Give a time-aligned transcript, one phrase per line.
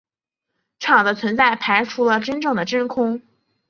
[0.79, 3.21] 场的存在排除了真正的真空。